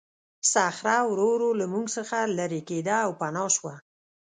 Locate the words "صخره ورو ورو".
0.53-1.49